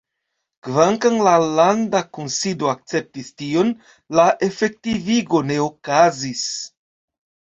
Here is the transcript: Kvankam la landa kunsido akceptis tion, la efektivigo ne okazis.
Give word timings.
Kvankam 0.67 1.17
la 1.27 1.33
landa 1.59 1.99
kunsido 2.17 2.71
akceptis 2.71 3.29
tion, 3.41 3.69
la 4.19 4.25
efektivigo 4.47 5.43
ne 5.51 5.59
okazis. 5.67 6.47